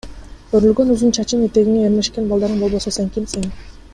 Өрүлгөн 0.59 0.93
узун 0.93 1.11
чачың, 1.17 1.43
этегиңе 1.49 1.85
эрмешкен 1.91 2.33
балдарың 2.33 2.65
болбосо 2.65 2.97
сен 2.99 3.15
кимсиң? 3.19 3.49